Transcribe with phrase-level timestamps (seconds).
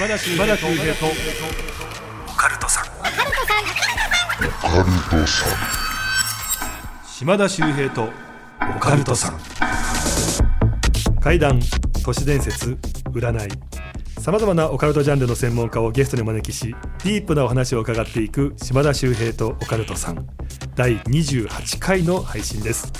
[0.00, 0.46] 島田秀平
[0.94, 1.06] と。
[2.26, 2.84] オカルトさん。
[7.06, 8.08] 島田秀平と。
[8.76, 9.38] オカルトさん。
[11.20, 11.60] 怪談
[12.02, 12.78] 都市伝説。
[13.12, 13.50] 占い。
[14.22, 16.74] さまざまなオカルトジャンルの専門家をゲストにお招きし
[17.04, 20.26] ディープなお話を伺っていく島田秀平とオカルトさん。
[20.76, 22.90] 第28回の配信です。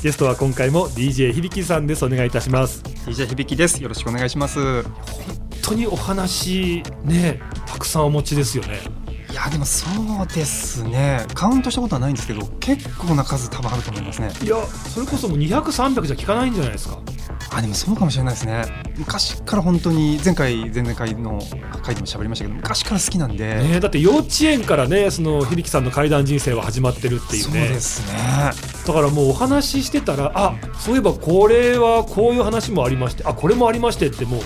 [0.00, 2.04] ゲストは今回も DJ 響さんです。
[2.04, 2.84] お願いいたします。
[3.04, 3.82] DJ 響です。
[3.82, 4.84] よろしくお願いします。
[4.84, 5.35] 本
[5.66, 8.80] 当にお話ねたくさんお持ちですよね。
[9.30, 9.86] いやでもそ
[10.22, 11.26] うですね。
[11.34, 14.30] カウントしたことはないんですけど結構な数多分あると思いますね。
[14.42, 16.98] いやそれこそもう200300じゃ聞かないんじゃないですか。
[17.50, 18.64] あでもそうかもしれないですね。
[18.96, 21.40] 昔から本当に前回前々回の
[21.82, 27.66] 回でも喋りましたけど昔から好きなんで、ね、だって幼稚園からねその響さんの怪談人生は始まってるっていうね。
[27.66, 28.16] そうですね。
[28.86, 34.40] だからもうお話ししてたらあそういえばこれはこういう話もありましてあこれもありましてってもう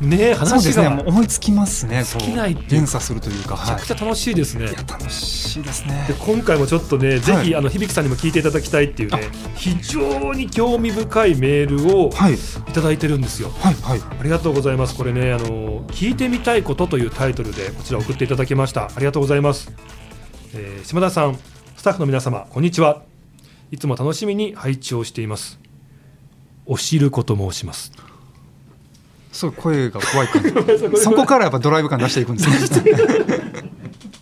[0.00, 12.36] ね話がねもう思いつきますね尽きない連鎖するというか、めちゃくちゃ楽しいですね、い、いや楽しいですねで今回もちょっとね、ぜひはあの響さんにも聞いていただきたいっていうね非常に興味深いメールをはいい
[12.72, 13.50] ただいてるんですよ。
[13.50, 14.96] はいはいありがとうございます。
[14.96, 18.86] これね、あの聞いてみたいことというタイトルでこちら送っていただきました。
[18.86, 19.72] ありがとうございます。
[20.54, 21.38] えー島田さん、
[21.76, 23.02] スタッフの皆様、こんにちは。
[23.70, 25.60] いつも楽しみに配置をしています。
[26.66, 28.09] おしること申します。
[29.32, 30.50] すごい声が怖い感じ
[31.02, 32.84] そこからやっぱドライブ感出していくんですね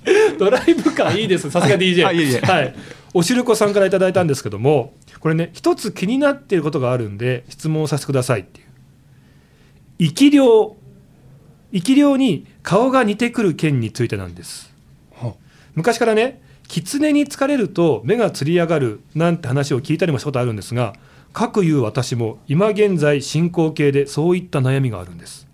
[0.38, 1.50] ドライブ感いいです。
[1.50, 2.04] さすが DJ。
[2.04, 2.74] はいはい。
[3.14, 8.66] おしるこさんからいただいたんですけども、これね、一つ気になっていることがあるんで、質問をさせてくださいっていう。
[9.98, 10.76] 生き量。
[11.72, 14.72] 生き量に顔が似てくる件についてなんです。
[15.12, 15.34] は
[15.74, 20.94] 昔からね狐に疲れると目がつり上がるなんて話を聞いたりもしたことあるんですが
[21.38, 25.46] かくいう私も今現在進行形でそういった悩みがあるんです。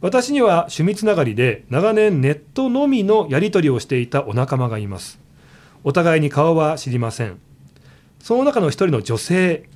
[0.00, 5.20] 私には趣味つながりで長年ネットのみのやり取りをしていたお仲間がいます。
[5.84, 7.38] お互いに顔は知りません。
[8.18, 9.68] その中の一人の女性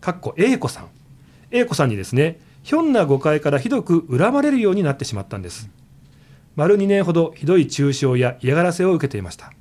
[0.00, 0.88] かっこ A 子さん。
[1.52, 5.70] A 子さんにですねひょんな誤解からひどく恨まれるようになってしまったんです。
[6.56, 9.52] 丸2年ほどひどい中傷や嫌がらせを受けていました。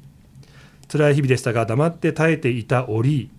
[0.91, 3.29] 辛い日々でしたが黙って耐えていた折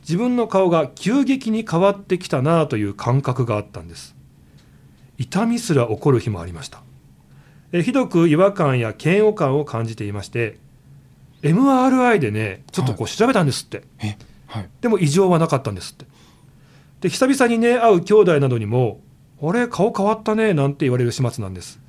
[0.00, 4.16] 自分の顔が急激に変わってきたなあという感覚があったんです。
[5.18, 6.82] 痛みすら起こる日もありました。
[7.72, 10.58] えひどく違和感や嫌悪感を感じていまして
[11.42, 14.16] MRI でねちょっとこう調べたんですって、え
[14.46, 14.68] はい。
[14.80, 16.06] でも異常はなかったんですって。
[17.02, 19.00] で久々にね会う兄弟などにも
[19.42, 21.80] 「あれ顔変わったね」なんて言われる始末なんです。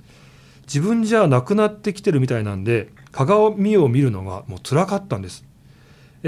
[0.63, 5.43] 自分じゃなくなってきてるみたいなんで鏡を見るのがもう辛かったんです。
[5.43, 5.50] え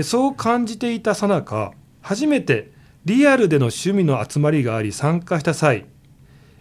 [0.02, 2.72] そう感じていたさなか初めて
[3.06, 5.86] リアルでの趣味の集まりがあり参加した際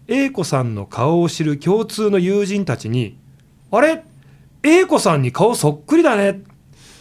[0.09, 3.17] A 子さんの顔を知る共通の友人たちに
[3.71, 4.05] 「あれ
[4.63, 6.43] ？A 子さんに顔そっくりだね」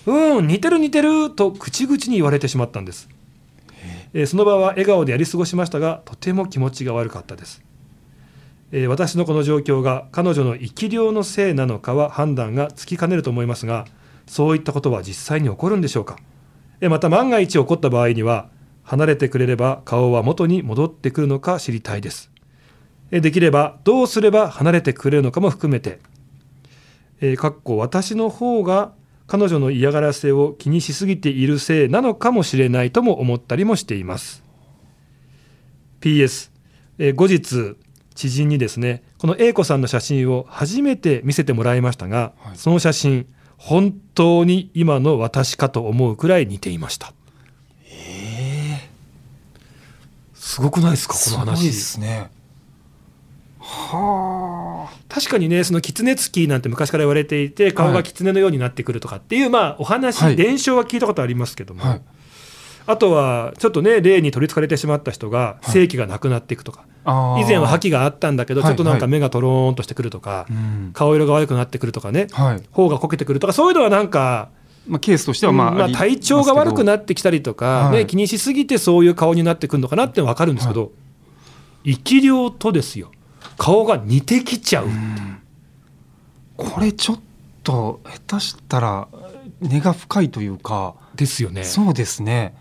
[0.06, 3.10] うん似てる似てると口々に言われてしまったんです。
[4.14, 7.64] えーその場は笑顔でやり過ごしましたがとても気持ちが悪かったです、
[8.72, 13.86] えー私のこの状況が彼女の生き量のせいなのかは判断がつきかねると思いますが
[14.32, 16.16] そういったことは実際に起こるんでしょうか？
[16.80, 18.48] えーまた万が一起こった場合には
[18.84, 22.32] 離れてくれれば顔は元に戻ってくるのか知りたいです。
[23.12, 26.00] えーできればどうすれば離れてくれるのかも含めて。
[27.20, 28.94] えーかっこ私の方が
[29.28, 34.44] 彼女の嫌がらせを気にしすぎているせいなのかもしれないとも思ったりもしています。
[36.00, 36.52] PS、
[37.00, 37.76] えー後日
[38.16, 42.58] 知人にですねこの A 子さんの写真を初めて見せてもらいましたが、はい。
[42.58, 43.28] その写真
[43.64, 47.14] 本当に今の私かと思うくらい似ていました。
[47.86, 48.90] え。
[50.34, 52.32] すごくないですかー、このすごい話ですね。
[53.60, 54.98] はあ。
[55.08, 60.36] 確かにねその狐つきなんて昔から言われていて顔が狐のようになってくるとかっていう、まあお話、はい。
[60.36, 62.02] 伝承は聞いたことありますけども、はい
[62.88, 65.72] あとはちょっとね霊に取りつかれてしまった人がはい。
[65.72, 67.44] 性器がなくなっていくとか、あー。
[67.44, 70.92] 以前は覇気があったんだけどちはいょっとなんか目がとろーんとしてくるとか、うん。
[70.94, 72.28] 顔色が悪くなってくるとかね。
[72.32, 72.64] はい。
[72.72, 74.50] 頬がこけてくるとかそういうのはなんか、
[74.88, 77.98] まあ、ケースとしてはまあ、まあ、体調が悪くななってきたりとか、はい。
[78.00, 80.92] ね、気にしすぎてそういう顔になってくるのかなって分かるんですけど、
[81.86, 83.12] 生き量とですよ。
[83.58, 84.88] 顔が似てきちゃう、
[86.58, 87.20] これちょっ
[87.64, 89.08] と下手したら
[89.62, 91.64] 根が深いというか、ですよね。
[91.64, 92.56] そうですね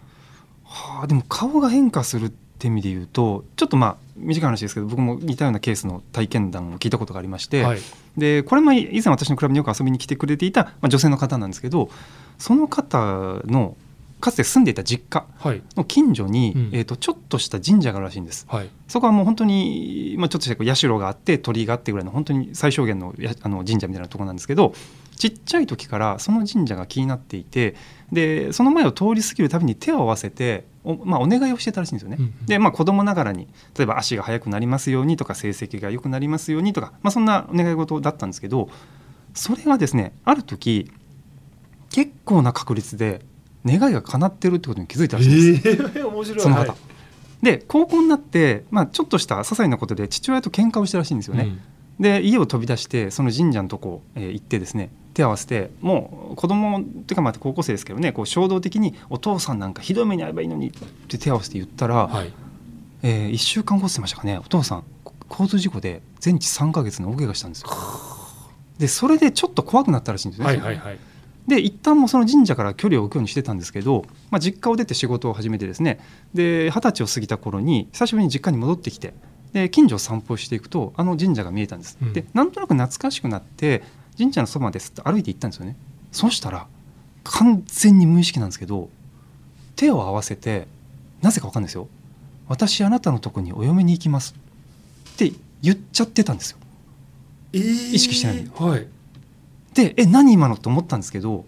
[0.70, 7.81] はあでも顔が変化するって意味で言うとちょっとまあ短い話ですけど僕も似たようなケースの体験談を聞いたことがありまして、はい。
[8.17, 11.90] でこれも以前私のクラブによく遊びに来てくれていた、まあ、女性の方なんですけど
[12.38, 13.76] その方の
[14.20, 15.62] かつて住んでいた実家はい。
[15.76, 16.70] の近所に、うん。
[16.72, 18.46] えー、とちょっとした神社があるらしいんです。
[18.49, 18.69] はい。
[18.87, 24.75] そこはもう本当に、まあ、ちょっとしたこう社があって鳥居があってぐらいの本当に最小限のやあの神社みたいなところなんですけど
[25.20, 27.75] ちっちゃい時からその神社が気になっていて
[28.11, 32.17] でその前を通り過ぎるたびに手を合わせてお,、まあ、お願いをしてたらしいんですよね。
[32.19, 32.46] うんうん。
[32.46, 33.46] でまあ子供ながらに
[33.76, 38.70] 例えば足が速くなりますようにとか成績が良くなりますようにとか、まあ、そんなお願い事だったんですけど
[39.34, 40.90] それがですねある時
[41.90, 43.20] 結構な確率で
[43.67, 45.69] 願いが叶ってるってことに気づいたらしいんです。
[45.69, 46.40] えー、 面白い。
[46.40, 46.78] その方、はい。
[47.43, 51.61] で高校になって、まあ、ちょっとした些細なことで父親と喧嘩をしたらしいんですよね、うん
[52.00, 60.73] で家を飛び出してその神社のとこ、えー行ってですね手を合わせてもう子供っていうかまあ高校生ですけどねこう衝動的に「お父さんなんかひどい目に遭えばいいのに」っ
[61.08, 62.32] て手を合わせて言ったら、はい。
[63.02, 67.70] え1週間後ってましたかねお父さんこ交通事故で全治3ヶ月の大怪我したんですよ。
[68.79, 70.99] でそれでちょっと怖くなったらしいんですね、はいはいはい。
[71.46, 75.99] で一旦もうその神社から距離を置くようにしてたんですけど、まあ、実家を出て仕事を始めてですね
[76.32, 79.14] で二十歳を過ぎた頃に久しぶりに実家に戻ってきて
[79.52, 82.12] で近所を散歩していくとあの神社が見えたんです、うん。
[82.12, 83.82] でなんとなく懐かしくなって
[84.17, 85.76] 神社のそばまですって歩いて行ったんですよね。
[86.12, 86.67] そうしたら
[87.25, 88.88] 完全に無意識なんですけど
[89.76, 90.67] 手を合わせて
[91.23, 91.88] なぜか分かんないですよ
[92.49, 94.35] 「私あなたのとこにお嫁に行きます」
[95.14, 95.32] って
[95.62, 96.58] 言っちゃってたんですよ。
[97.53, 97.61] えー
[97.94, 98.87] 意識してないはい。
[99.75, 101.44] でえ何今のと思ったんですけど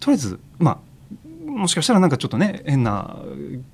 [0.00, 3.16] とりあえずまあもしかしたらなんかちょっとね変な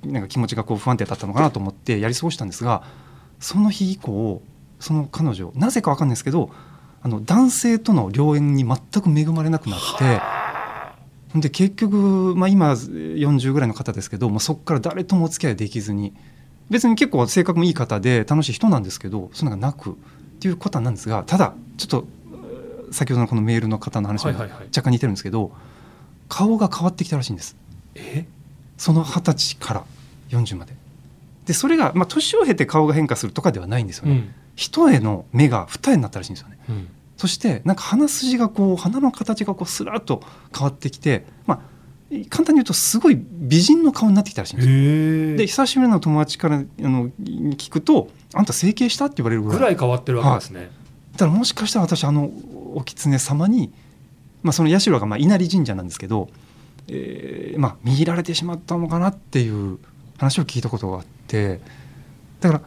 [0.03, 2.83] なんか気持ちがこう不安定だったのかなと思ってやり過ごしたんですが
[3.41, 4.41] その日以降
[4.79, 6.49] その彼女なぜかわかんないですけど
[7.01, 9.79] あの男性との良縁に全く恵まれなくなっ
[11.33, 16.13] てで結局、まあ、今40ぐらいの方ですけどもうそこから誰ともお付き合いできずに
[16.69, 19.93] 別に結構性格もいい方で楽しい人なんですけどそういうのがなくっ
[20.39, 22.05] ていうことなんですがただちょっと
[22.91, 25.51] う先ほどのこのメールの方の話も若干似てるんですけど、
[26.29, 27.55] 顔が変わってきたらしいんです。
[27.95, 28.25] え？
[28.77, 29.83] その二十歳から
[30.29, 30.73] 40まで。
[31.45, 34.11] でそれが、まあ、年を経て顔が変化するとかではないんですよね。
[34.11, 36.57] うん一重の目が二重になったらしいんですよね。
[36.69, 36.87] うん
[37.21, 40.23] そしてなんか鼻筋がこう鼻の形がこうスラッと
[40.57, 50.71] 変わってきて、まあ、簡単に言うとすごい美人の顔になってきたらしいんですで久しぶりの友達からあの聞くと「あんた整形した?」って言われるぐらいぐらい変わってるわけですね、
[51.13, 52.31] だからもしかしたら私あの
[52.73, 53.71] お狐様に、
[54.41, 56.29] まあ、その社がまあ稲荷神社なんですけど、
[56.87, 59.77] えーまあ、見入られてしまったのかなっていう
[60.21, 61.59] 話を聞いたことがあって
[62.41, 62.61] だから、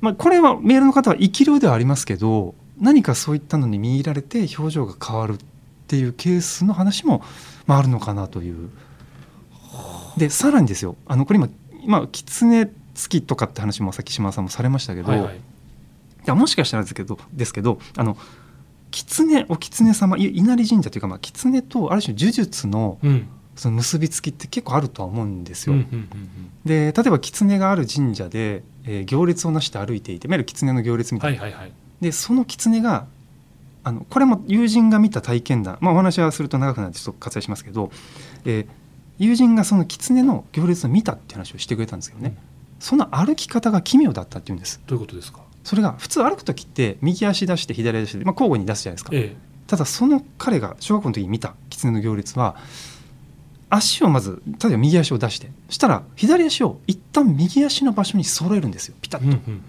[0.00, 5.38] まあ、これはメールの方は生き量ではありますけど何かそういったのに見入られて表情が変わるっ
[5.88, 7.22] ていうケースの話も、
[7.66, 8.70] まあ、あるのかなという。
[10.16, 10.96] でさらにですよ。
[11.06, 11.48] あのこれ今
[11.82, 15.36] 今狐付きとかって話もさっき島田さんもされましたけど、はいはい。
[15.36, 15.38] い
[16.24, 18.16] やもしかしたらですけどですけどあの
[18.90, 25.74] 狐お狐様い稲荷神社というか、まあ、狐とある種呪術のうんその結びつきって結構あるとは思うんですよ。
[25.74, 26.08] うんうんうん
[26.64, 31.72] で例えば狐がある神社で、えー行列をなして歩いていていわゆる狐の行列みうんたな、はいいはいはい。
[32.00, 33.06] でその狐が
[33.84, 37.90] あのこれも友人が見た体験談、まあ、お話はすると長くなってちょっと割愛しますけど、
[38.44, 38.66] えー
[39.18, 42.76] 友人がその狐の行列を見たって話をしてくれたんですけどね、うん。
[42.80, 44.78] その歩き方が奇妙だったっていうんです。
[44.86, 45.40] どういうことですか？
[45.64, 49.34] それが普通歩く時って右足出して左足出して、まあ、交互に出すじゃないですか、え。
[49.66, 52.56] ただその彼が小学校の時に見た狐の行列は
[53.68, 59.62] 足をまず例えば右足を出してそしたら左足を一旦右足の場所に揃えるんですよピタッと、えうんうん。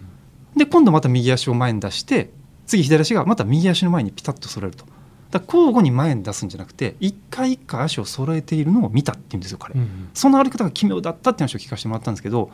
[0.57, 2.29] で今度また右足を前に出して
[2.65, 4.85] 次左足がまた右足の前にピタッと揃えると。
[5.31, 10.09] だ交互に前に出すんじゃなくて一回一回足を揃えているのを見たっていうんですよ彼、うんうん。
[10.13, 12.49] その歩き方が奇妙だったって話を聞かせてもらったんですけど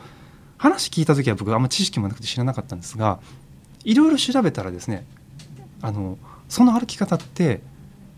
[0.58, 3.20] 話聞いた時は僕あんま知識もなくて知らなかったんですが
[3.84, 5.06] いろいろ調べたらですね
[5.82, 7.60] あのその歩き方って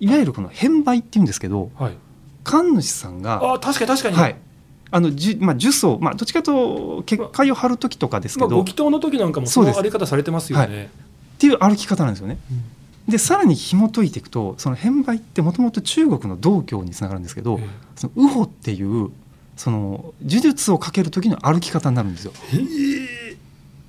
[0.00, 1.98] いわゆるこの変売っていうんですけどはい
[2.46, 4.36] 神主さんがあ確かに確かに、はい。
[4.92, 10.90] あのじゅまあ、呪詛、まあ、どっちかというと結界を張る時とかですけまあ、ど、ご祈祷の時なんかもそのあり方されてますよね、
[11.34, 12.38] っていう歩き方なんですよね。
[13.08, 19.10] でさらに紐解いていくとその変売ってもともと中国の道教につながるんですけど、えその右歩っていう
[19.56, 22.32] その呪術をかける時の歩き方になるんですよ。
[22.54, 23.36] え。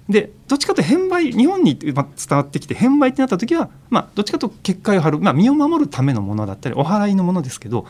[0.09, 7.85] でどっちかというと変売日本にまあ伝わってきて変売ってなった時は、まあ、どっちかというと結界を張る、まあ、身を守るためのものだったりお祓いのものですけど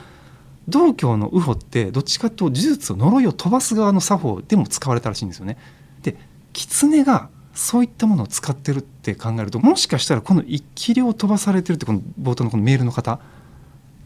[0.68, 5.58] 道教の右歩ってどっちかというと呪術を呪いを飛ばす側の作法でも使われたらしいんですよね。
[6.02, 6.16] で
[6.54, 13.20] 狐がそういったものを使ってるって考えるともしかしたらこの一気量飛ばされてるってこの冒頭のこのメールの方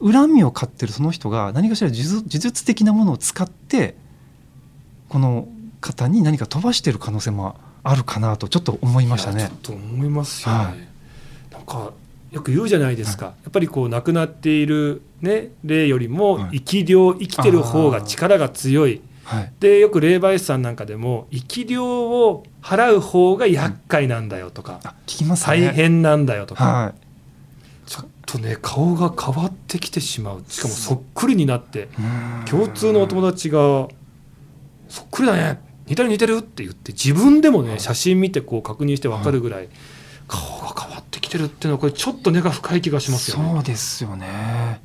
[0.02, 3.96] 恨みを買ってるその人が何かしら呪術的なものを使って
[5.10, 5.48] この
[5.82, 9.56] 方に何か飛ばしてる可能性もあるかなとちょっと思いましたねいやちょ。
[9.56, 10.92] っと思いますよね、はい
[11.52, 11.92] なんか
[12.32, 16.60] よく言うじゃないですか、やっぱりこう亡くなっている、ね、霊よりもはい。
[16.60, 19.54] 生き量生きてる方が力が強い、はい。
[19.60, 25.62] でよく霊媒師さんなんかでも生き量を払う方が厄介なんだよとか、あ聞きますね。
[25.68, 26.94] 大変なんだよとか、は
[27.86, 30.44] ちょっとね顔が変わってきてしまう。
[30.48, 31.90] しかもそっくりになって
[32.50, 33.90] 共通のお友達が
[34.88, 39.68] 「そっくりだね似てる似てる」って言って自分でもね写真見てこう確認して分かるぐらい
[40.30, 43.52] 顔が変わってきてるっていうのはこれちょっと根が深い気がしますよね。
[43.54, 44.82] そうですよね。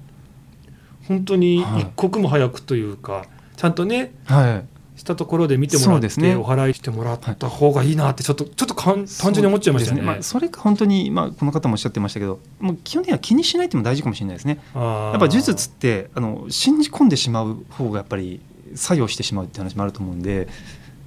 [1.09, 1.83] 本当にはい。
[1.83, 3.27] 一刻も早くというか
[3.57, 4.77] ちゃんとねはい。
[4.97, 6.37] したところで見てもらって、そうですね。
[6.37, 10.03] お祓いしてもらった方がいいなってちょっとちょっとかん単純に思っちゃいましたよね。
[10.03, 14.59] そうですまあ、それか本当に、まあ、この方もおっしゃってましたけどもう基本的には気にしないっても大事かもしれないですね。
[14.75, 18.41] やっぱ呪術ってあの信じ込んでしまう方がやっぱり
[18.75, 20.49] 作用してしまうって話もあると思うんで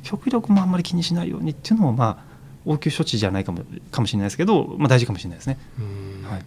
[0.04, 2.29] 極力もあんまり気にしないようにっていうのもまあ
[2.70, 5.58] 応急処置じゃないかもかもしれないですけど、まあ、大事かもしれないですね。
[5.80, 6.30] うん。
[6.30, 6.40] はい。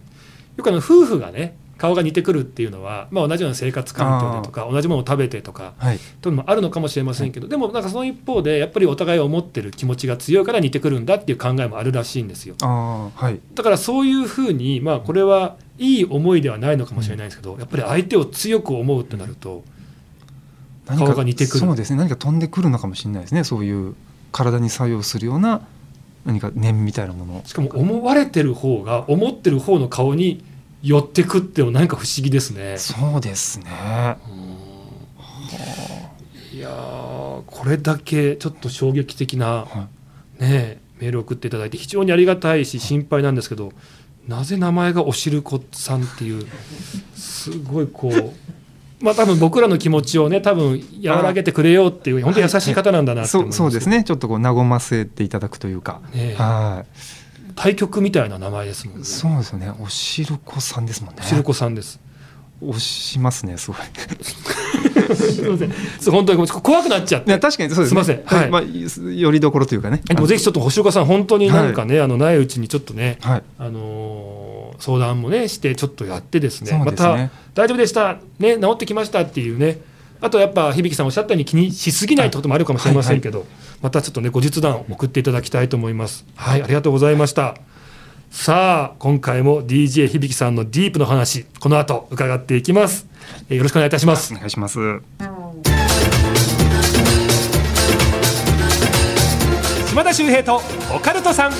[0.57, 12.55] よくあの夫婦がね顔が似てくるっていうのは、まあ、同じような生活環境でとか同じものを食べてとかはい、というのもあるのかもしれませんけど、でもなんかその一方でやっぱりお互い思ってる気持ちが強いから似てくるんだっていう考えもあるらしいんですよ。
[12.61, 13.39] あーはい。
[13.55, 19.63] だからそういうふうにまあこれはいい思いではないのかもしれないですけど、やっぱり相手を強く思うってなると
[20.85, 21.59] 何か顔が似てくる。
[21.59, 21.97] そうですね。
[21.97, 23.43] 何か飛んでくるのかもしれないですね。
[23.43, 23.95] そういう
[24.31, 25.65] 体に作用するような
[26.25, 30.43] 何か念みたいなものしかも思われてる方が思ってる方の顔に
[30.81, 32.77] 寄ってくっても何か不思議ですね。
[32.77, 33.65] そうですね
[36.53, 39.87] いやーこれだけちょっと衝撃的な、は
[40.39, 43.71] ね、メールを送っていただいて非常にありがたいし心配なんですけど
[44.27, 46.45] なぜ名前がおしるこさんっていう
[47.15, 48.33] すごいこう。
[49.03, 53.57] まあ多分僕らの気持ちをね多分和らげてくれようっていう本当に優しい方なんだなってそう思います。
[53.57, 54.05] そうですね。
[54.05, 56.85] ちょっとこう和ませていただくというか、ねは
[57.55, 59.03] 対局みたいな名前ですもんいね。
[59.03, 59.71] そうですよね。
[59.79, 61.21] おしるこさんですもんね。
[61.21, 61.99] おしるこさんです。
[62.61, 65.15] 押しますねすごい。
[65.15, 65.73] すみません。
[65.99, 67.37] そう本当に怖くなっちゃって。
[67.37, 68.03] 確かにそうですね。
[68.05, 68.39] すいません。
[68.39, 68.49] はい。
[68.49, 70.01] まあ、よりどころというかね。
[70.05, 73.43] でもぜひちょっと星岡さん本当になんかね、あのないうちにちょっとね、はい。
[73.59, 74.42] あのー
[74.79, 76.71] 相談もねしてちょっとやってですね。
[76.71, 76.83] ね。
[76.85, 77.13] また
[77.53, 78.17] 大丈夫でした。
[78.39, 79.79] ね治ってきましたっていうね。
[80.21, 83.45] あとやっぱ響さんおっしゃったように気にしすぎないってこともあるかもしれませんけど、
[83.81, 86.25] またちょっとね後日談を送っていただきたいと思います。
[86.35, 87.55] はいありがとうございました。
[88.31, 93.05] さあ今回も DJ 響さんのディープの話この後伺っていきます。
[93.49, 94.33] えーよろしくお願いいたします。
[94.33, 94.79] お願いします。
[99.89, 100.61] 島田秀平と
[100.95, 101.51] オカルトさん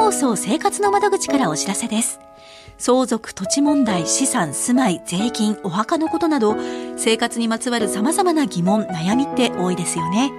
[0.00, 2.20] 放送生活の窓口からお知らせです。
[2.78, 6.56] 相続、土地問題、資産、住まい、税金、お墓のことなど、
[6.96, 10.32] 生活にまつわる様々な疑問、悩みって多いですよね。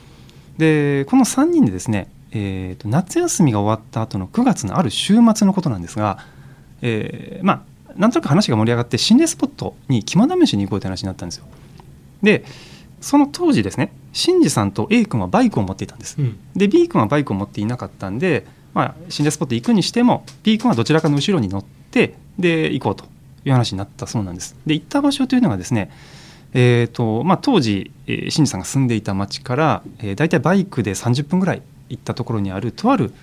[0.58, 6.20] でこの3人でですね、えーと夏休みが終わった後の9月のある週末のことなんですが、
[6.82, 11.46] えーまあなんとなく話が盛り上がって心霊スポットに肝試しに行こうという話になったんですよ。
[12.24, 12.46] で
[13.02, 16.16] その当時ですね新次さんと A 君はバイクを持っていたんです。
[16.20, 16.40] うん。
[16.56, 23.06] で B 君はバイクを持っていなかったんで、まあ、心霊スポット行くにしても B 君はどちらかの後ろに乗ってで行こうと
[23.46, 24.56] いう話になったそうなんです。
[24.66, 25.92] で行った場所というのがですね、
[26.54, 33.14] えーとまあ、当時、えー、新次さんが住んでいた町から、えー、大体バイクで30分ぐらい行ったところにあるとある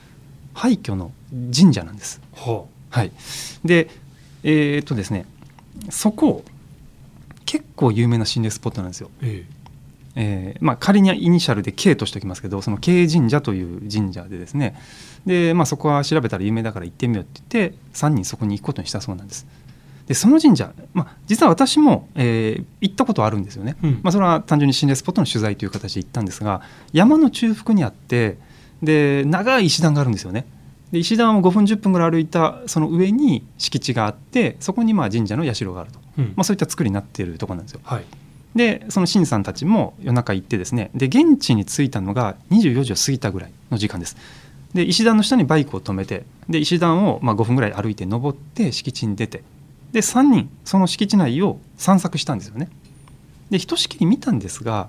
[0.54, 1.12] 廃墟の
[1.54, 2.20] 神社なんです。
[2.34, 3.12] ははい、
[3.64, 3.88] で
[4.42, 5.26] えーっとですね
[5.90, 6.44] そこ
[7.44, 9.10] 結構有名な心霊スポットなんですよ。
[9.22, 14.74] ええーまあ、仮にイニシャルで K としておきますけどその K 神社という神社でですね。
[15.26, 19.46] で、まあ、そこは調べたら有名だから行ってみようって言って3人そこに行くことにしたそうなんです。
[20.08, 24.00] でその神社、まあ、実は私も、えー行ったことあるんですよね、うん。
[24.02, 28.38] まあ、それは単純に心霊スポットの取材という形で行ったんですが山の中腹にあって
[28.82, 30.46] で長い石段があるんですよね。
[30.92, 36.24] で石段を5分10分ぐらい歩いたその上に敷地があってそこにまあ神社の社があると、うん。
[36.36, 37.80] まあ、そういった作りになっているところなんですよ。
[37.84, 38.04] はい
[38.58, 44.16] でその新さんたちも夜中行ってですねで現地に着いたのが24時を過ぎたぐらいの時間です。
[44.74, 49.44] で石段の下にバイクを止めてで石段をまあ5分ぐらい歩いて登って敷地に出て
[49.92, 52.68] で3人その敷地内を散策したんですよね。
[53.48, 54.88] でひとしきり見たんですが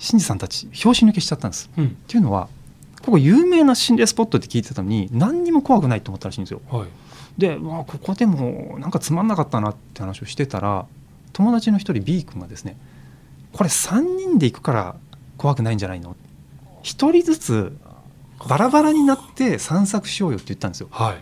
[0.00, 1.70] 新次さんたち拍子抜けしちゃったんです。
[1.78, 1.86] うん。
[1.86, 2.48] っていうのは
[3.00, 6.60] ここ有名な心霊スポットって聞いてたのに何にも怖くないと思ったらしいんですよ。
[6.68, 6.88] はい。
[7.38, 10.86] で、まあ、ここでもなんかつまんなかったなって話をしてたら
[11.40, 12.76] 友達の一人 B 君がですね
[13.54, 14.96] これ3人で行くから
[15.38, 16.14] 怖くないんじゃないの
[16.82, 17.76] ？1人ずつ
[18.46, 20.88] バラバラになって散策しようよって言ったんですよ。
[20.90, 21.16] はい。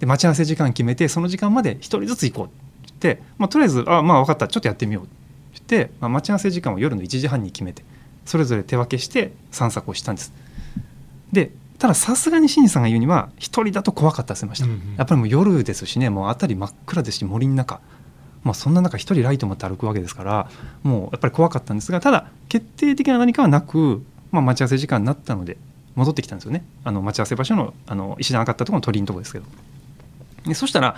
[0.00, 2.54] で待ち合わせ時間決めてその時間まで1人ずつ行こうって
[3.00, 5.12] 言って、まあ、とりあえず「あまあ分かったちょっとやってみよう」って
[5.52, 7.84] 言って、まあ、待ち合わせ時間を夜の1時半に決めて
[8.24, 10.32] それぞれ手分けして散策をしたんです。
[11.32, 14.78] でたださすがに新さんが言うには1人だと怖かったってました、うんうん。
[14.96, 17.80] やっぱりもう夜ですしねもう辺り真っ暗ですし森の中
[18.42, 20.50] まあ、そんな中一人ライト持って歩くわけですから
[20.82, 25.58] もうやっぱり怖かったんですがただ決定的な何かはなく、まあ、待ち合わせ時間になったので
[25.94, 26.64] 戻ってきたんですよね。
[26.84, 29.44] あの待ち合わせ場所のあの石段上がったところの鳥居のところですけど。
[30.46, 30.96] でそしたら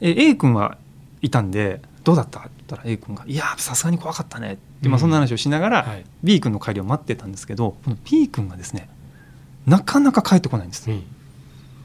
[0.00, 0.78] え A 君は
[1.22, 6.04] いたんで「どうだった?」って言ったら A 君が「いやさすがに怖かったね」って、まあ、そんな話をしながら、はい。
[6.22, 8.88] B 君の帰りを待ってたんですけどこの B 君がですね
[9.66, 10.88] なかなか帰ってこないんです。
[10.90, 11.02] うん。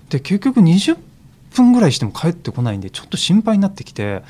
[0.09, 0.97] で結局20
[1.55, 4.21] 分ぐらいしても帰ってこないんでちょっと心配になってきて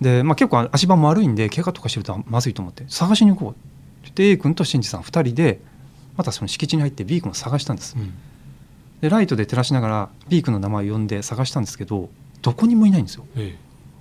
[0.00, 3.50] で、まあ、結構足場も悪いんで怪我とかしてるとまずいと思って探しに行こう。
[3.52, 3.58] って
[4.04, 5.60] 言って A 君と新次さん2人で
[6.16, 7.96] またその敷地に入って B 君を探したんです。
[7.96, 8.12] うん。
[9.00, 12.10] でライトで照らしながら B 君の名前を呼んで探したんですけど
[12.42, 13.26] どこにもいないんですよ。
[13.36, 13.56] え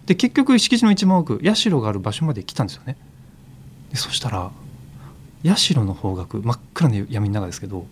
[0.06, 2.98] で結局敷地の一番奥社がある場所まで来たんですよね。
[3.92, 4.52] でそしたら
[5.44, 7.86] 社の方角真っ暗な闇の中ですけど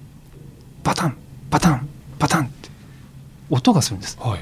[0.84, 1.18] バタン
[1.50, 1.88] バタン
[2.20, 2.70] バタンって
[3.50, 4.18] 音がするんです。
[4.22, 4.40] えはい。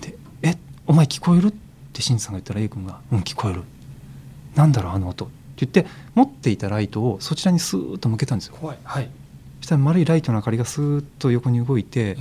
[0.00, 1.65] で「えお前聞こえる?」って
[2.02, 3.62] 新さんが言ったら A 君が「うん聞こえる」
[4.54, 8.56] 「なんだろうあの音」って言って持っていたライトをそちらにスーッと向けたんですよ。
[8.84, 9.10] はい。
[9.60, 12.16] そしたら丸いライトの明かりがスーッと横に動いて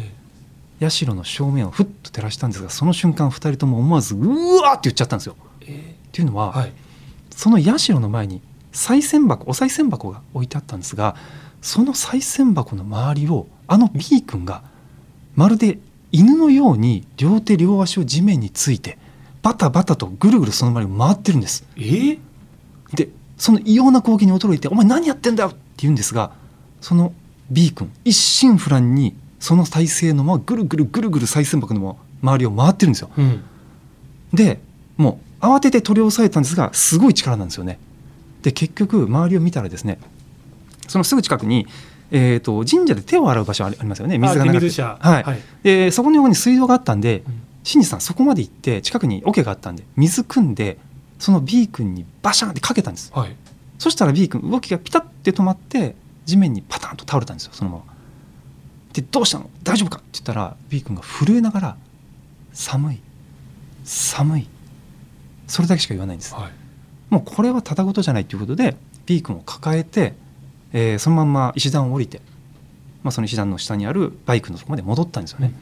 [0.80, 5.36] え社の正面をふっと照らしたんですがその瞬間2人とも思わず「うわ!」って言っちゃったんですよ。
[5.62, 6.74] えっていうのは、はい。
[7.36, 11.16] その社の前に賽銭箱お賽銭箱が置いてあったんですが
[11.62, 14.64] その賽銭箱の周りをあの B 君が
[15.36, 15.80] まるで
[16.12, 18.98] 犬のように両手両足を地面について
[19.46, 21.64] バタバタとぐるぐるその周りを回ってるんです。
[21.78, 22.14] え？
[22.14, 22.18] え
[22.96, 26.32] でその異様な光景に驚いて「お前何やってんだよ!」って言うんですが
[26.82, 27.14] その
[27.52, 33.12] B 君一心不乱にその体勢のままぐるぐるぐるぐる賽銭箱の周りを回ってるんですよ。
[33.16, 33.44] うん。
[34.34, 34.60] で
[34.98, 37.78] もう慌てて取り押さえたんですがすごい力なんですよね。
[38.42, 40.00] で結局周りを見たらですね
[40.88, 41.68] そのすぐ近くに、
[42.10, 44.18] えー、と神社で手を洗う場所ありありますよね。
[44.18, 44.82] 水が流れて。
[44.82, 45.24] はい。
[45.24, 45.40] はい。
[45.62, 50.78] でそこの横に水道があったんでうん新次さんそこまで行って近くに桶があったんで水汲んで
[51.20, 53.12] その B 君にバシャンってかけたんです。
[53.14, 53.36] はい。
[53.80, 57.84] そしたら B 君動きがピタッて止まって地面にパタンと倒れたんですよそのまま。
[58.94, 59.50] でどうしたの？
[59.64, 61.78] 大丈夫かって言ったら B 君が震えながら
[62.54, 63.00] 寒い
[63.84, 64.48] 寒い。
[65.48, 66.34] それだけしか言わないんです。
[66.36, 66.52] はい。
[67.10, 70.14] もうこれはただごとじゃないということで B 君を抱えて、
[70.72, 72.22] えーそのまんま石段を降りて、
[73.04, 75.56] まあ、その石段の下にあるバイクのとこまで戻ったんですよね、そ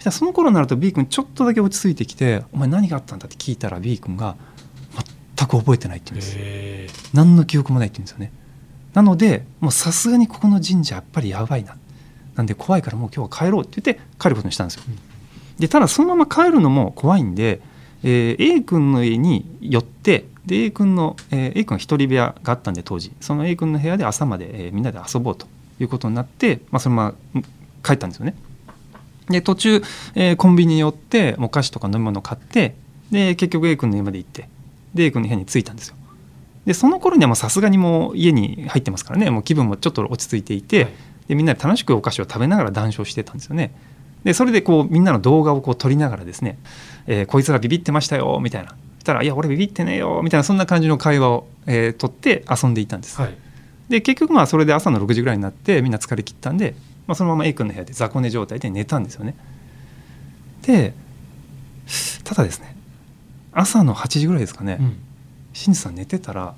[0.00, 4.36] したらその頃になると B 君ちょっとだけ落ち着いてきて「お前何があったんだ?」って聞いたら B 君が
[5.36, 8.32] 全く覚えてないって言うんです、ええ何の記憶もないって言うんですよね。
[8.94, 11.76] なのでもうさすがにここの神社やっぱりやばいな。
[12.36, 14.82] なんで怖いからもう今日は帰ろうって言って帰ることにしたんですよ。
[15.58, 17.60] でただそのまま帰るのも怖いんで、
[18.02, 23.12] えー A 君の家に寄ってで A 君の、えー A 君は一人部屋があったんで当時。
[23.20, 25.46] その A 君の部屋で朝まで、えーみんなで遊ぼうと
[25.80, 27.42] いうことになって、まあ、そのままうん
[27.82, 28.34] 帰ったんですよね
[29.28, 29.82] で途中、
[30.14, 32.74] えーコンビニに寄ってお菓子とか飲み物買って
[33.10, 34.48] で結局 A 君の家まで行って
[34.94, 35.96] で A 君の部屋に着いたんですよ。
[36.66, 39.30] でその頃にはもうさすがにもう家に入ってますからね。
[39.30, 40.92] もう気分もちょっと落ち着いていて、はい。
[41.28, 43.72] でみんなで楽しくお菓子を食べながら談笑してたんですよね。
[44.24, 46.58] でそれでこうみんなの動画をこう撮りながらですね、
[47.06, 48.70] えーこいつらビビってましたよみたいな。
[48.70, 53.34] そしたら「いや俺ビビってねえよ」みたいなそんな感じの会話を、えー撮って遊んでいたんです、はい。
[53.88, 56.74] で結局まあそれで朝の6時ぐらいになってみんな疲れ切ったんで、
[57.10, 59.34] まあ、そのまま A 君の部屋で雑魚寝状態で寝たんですよね。
[60.62, 60.94] で
[62.22, 62.76] ただですね
[63.50, 64.96] 朝の8時ぐらいですかね、うん。
[65.52, 66.54] 新次さん寝てたら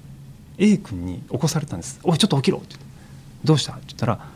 [0.58, 2.86] A 君に起こされたんです「おいちょっと起きろ」って言って
[3.46, 4.28] 「どうした?」って言ったら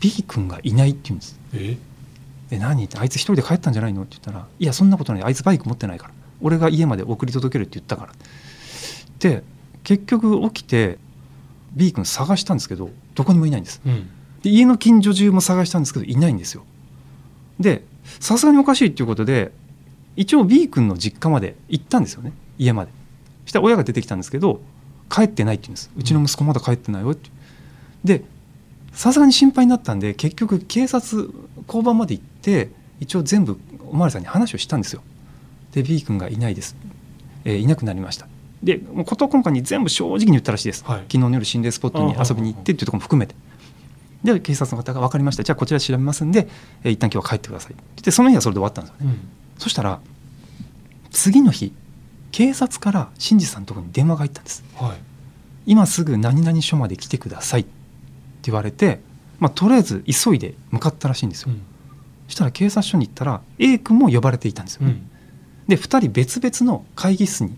[0.00, 1.40] B 君がいないって言うんです。
[1.54, 1.78] え？
[2.50, 2.84] で何？
[2.84, 4.02] ってあいつ一人で帰ったんじゃないの？
[4.02, 5.22] って言ったら「いやそんなことない。
[5.22, 6.12] あいつバイク持ってないから。
[6.42, 8.12] 俺が家まで送り届けるって言ったから」
[9.18, 9.42] で
[9.82, 10.98] 結局起きて
[11.74, 13.80] B 君探したんですけどどこにもいないんです。
[13.86, 14.10] うん
[14.48, 16.64] で家の近所中も探したんですけどいないんですよ。
[17.60, 17.84] で
[18.20, 19.52] さすがにおかしいっていうことで
[20.16, 22.32] 一応 B 君の実家まで行ったんですよね。
[22.58, 22.90] 家まで。
[23.44, 24.60] そしたら親が出てきたんですけど
[25.10, 25.90] 帰ってないって言うんです。
[25.96, 27.30] うちの息子まだ帰ってないよって。
[28.04, 28.24] で
[28.92, 31.30] さすがに心配になったんで結局警察
[31.66, 33.58] 交番まで行って一応全部
[33.90, 35.02] おまわりさんに話をしたんですよ。
[35.72, 36.74] で B 君がいないです、
[37.44, 38.26] えーいなくなりました。
[38.62, 40.98] でもう事細かに全部正直に言ったらしいです、はい。
[41.00, 43.34] 昨日の夜心霊スポットに遊びに行ってっていうところも含めて
[44.24, 45.42] で警察の方が分かりました。
[45.44, 46.48] じゃあこちら調べますんで、
[46.82, 47.72] えー一旦今日は帰ってください。
[47.72, 49.12] って言ってその日はそれで終わったんですよね。
[49.12, 49.28] うん。
[49.58, 50.00] そしたら
[51.10, 51.72] 次の日
[52.32, 54.64] 警察から新次さんのところに電話が入ったんです。
[54.76, 54.98] はい。
[55.66, 57.70] 今すぐ何々署まで来てくださいって
[58.44, 59.00] 言われて、
[59.38, 61.62] まあ、とりあえず急いで向かったらしいんですよ、うん。
[62.26, 65.10] そしたら警察署に行ったら A 君も呼ばれていたんですよね、うん。
[65.68, 67.56] で2人別々の会議室に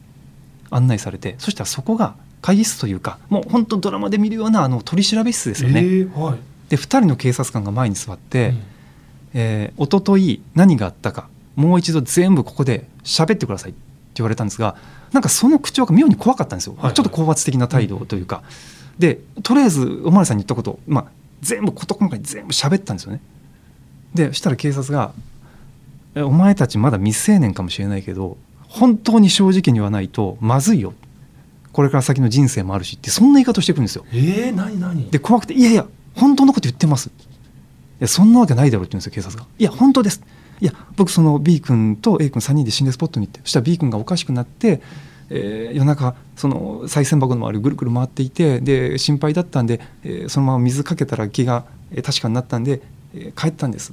[0.70, 6.38] 案内されてそしたらそこが会議室というかもう本当ドラマで見るようなあの取り調べ室ですよね、えーはい
[6.70, 8.62] で2人の警察官が前に座って、うん。
[9.34, 13.80] えー、一昨日何があったかもう一度全部ここで喋ってくださいって
[14.14, 14.76] 言われたんですが
[15.12, 16.94] なんかその口調が妙に怖かったんですよ、はいはい。
[16.94, 18.42] ちょっと高圧的な態度というか、
[18.98, 21.04] でとりあえずおまわりさんに言ったことを、まあ、
[21.40, 23.20] 全部事細かに全部喋ったんですよね。
[24.14, 25.12] でそしたら警察が
[26.14, 28.36] 「えお前たちまだ未成年かもしれないけど
[28.68, 30.94] 本当に正直に言わないとまずいよ。
[31.72, 34.04] これから先の人生もあるし」ってそんな言い方をしてくるんですよ。
[34.12, 35.10] えー、何何？
[35.10, 37.12] で怖くて「いやいや本当のこと言ってます」い
[38.00, 40.22] やそんなわけないだろうって言うんですよ警察が「いや本当です」
[40.60, 44.82] いや僕その B 君と A 君3人で心霊スポットに行ってそしたら B 君がおかしくなって、
[45.30, 52.82] えー夜中その賽銭箱の周りぐるぐる回っていてで心配だったんで、えーそのまま水かけたら気が、えー確かになったんで、
[53.14, 53.92] えー帰ったんです。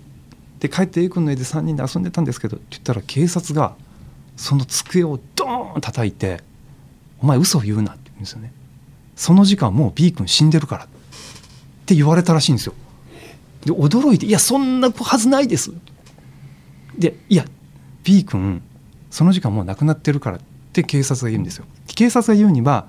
[0.60, 3.76] で帰って A 君の家で3人で遊んでたんですけどって言ったら警察が
[4.36, 6.42] その机をドーン叩いて
[7.22, 8.52] 「お前嘘を言うな」って言うんですよね。
[9.16, 10.88] その時間もう B 君死んでるから。
[11.88, 12.74] って言われたらしいんですよ。
[13.64, 15.72] で驚いて「いやそんなはずないです」
[17.00, 17.46] で「いや
[18.04, 18.62] B 君
[19.10, 20.40] その時間もう亡くなってるから」っ
[20.74, 21.66] て警察が言うんですよ。
[21.96, 22.88] 警察が言うには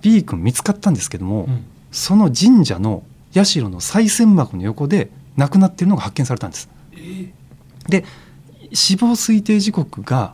[0.00, 1.64] B 君見つかったんですけども、うん。
[1.92, 6.70] その神社の社の賽銭箱の横で亡くなってるのが発見されたんです。
[6.92, 7.30] えー。
[7.88, 8.06] で
[8.72, 10.32] 死亡推定時刻が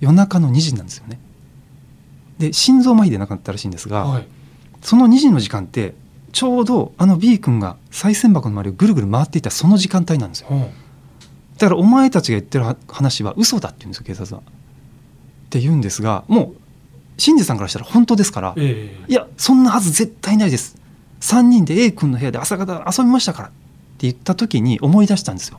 [0.00, 1.18] 夜中の2時なんですよね。
[2.38, 4.28] で心臓麻痺で亡くなったらしいんですが、はい。
[4.80, 5.94] その2時の時間って
[6.32, 10.48] ちょうどあの B 君が賽銭箱の周りをぐるぐる回っていたその時間帯なんですよ。
[10.50, 10.60] うん。
[10.62, 14.42] だからお前たちが言ってる話は嘘だって言うんですよ警察は。
[14.42, 14.44] っ
[15.50, 16.56] て言うんですがもう
[17.16, 20.76] 新次さんからしたら本当ですからえーいやそんなはず絶対ないです。
[21.20, 23.56] 3人で A 君の部屋で朝方遊びましたからって
[24.00, 25.58] 言った時に思い出したんですよ。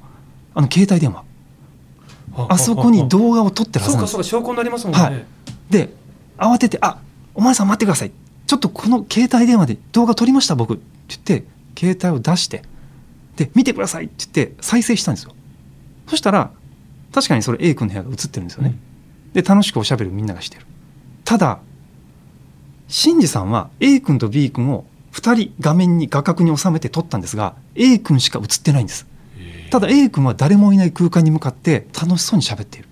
[0.54, 1.24] あの携帯電話。
[2.48, 5.26] あそこに動画を撮ってるはずなんですそうかそうか証拠になりますもんね、はい。
[5.70, 5.94] で
[6.38, 7.00] 慌てて「あ
[7.34, 8.12] お前さん待ってください
[8.50, 12.64] ちょっとこの携帯電話で動画撮りました僕」って言って携帯を出して
[13.36, 14.06] で見てください。
[14.06, 15.36] って言って再生したんですよ。
[16.08, 16.50] そしたら
[17.14, 18.76] 確かにそれ A 君の部屋が映ってるんですよね、
[19.34, 20.66] で楽しくおしゃべりをみんながしてる。
[21.26, 21.60] ただ
[22.88, 24.84] 新次さんは A 君と B 君を
[25.14, 29.06] 2人画面に画角に収めて撮ったんですが A 君しか映ってないんです。
[29.38, 29.72] えー。
[29.72, 32.88] ただ A 君は誰もいない空間に向かって楽しそうに喋っている。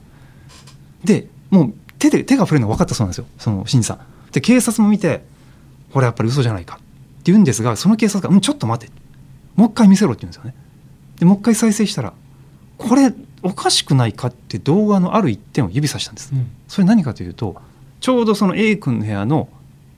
[1.04, 4.00] でもう手で手が触れるのが分かったそうなんですよその新次さん。
[4.32, 5.24] で警察も見て
[5.92, 6.84] これやっぱり嘘じゃないかって
[7.26, 8.92] 言うんですがその警察が「うんちょっと待て」
[9.56, 10.56] もう一回見せろって言うんですよね。
[11.20, 12.14] でもう一回再生したら
[12.78, 16.32] これおかしくないかって動画のある一点を指さしたんです。
[16.34, 16.48] うん。
[16.68, 17.56] それ何かというと
[18.00, 19.50] ちょうどその A 君の部屋の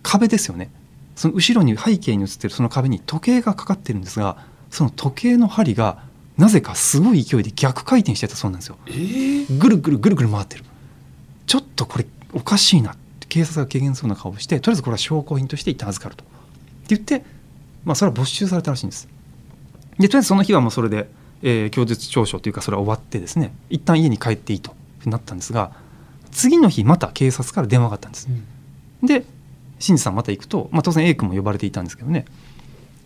[0.01, 0.69] 壁ですよね。
[1.15, 4.37] その後ろに背景に映ってるその壁に時計がかかってるんですが
[4.69, 6.03] その時計の針が
[6.37, 8.77] なぜかすごい勢いで逆回転してたそうなんですよ。
[8.87, 9.59] えー。
[9.59, 10.63] ぐるぐるぐるぐる回ってる。
[11.45, 12.95] ちょっとこれおかしいな
[13.29, 16.23] 警察が軽減そうな顔をしてとりあえずこれは証拠品として一旦預かると。
[16.23, 16.27] っ
[16.87, 17.23] て言って、
[17.85, 19.07] まあ、それは没収されたらしいんです。
[19.99, 21.09] でとりあえずその日はもうそれで、
[21.43, 24.73] えー供述調書というかそれは終わってですね一旦家に帰っていいと
[25.05, 25.71] なったんですが
[26.31, 28.27] 次の日また警察から電話があったんです。
[29.01, 29.07] うん。
[29.07, 29.25] で
[29.79, 32.25] 新次さんまた行くと、まあ、当然 A 君も呼ばれていたんですけどね。